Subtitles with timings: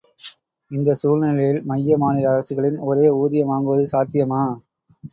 [0.71, 4.43] இந்தச் சூழ்நிலையில் மைய மாநில அரசுகளில் ஒரே ஊதியம் வாங்குவது சாத்தியமா?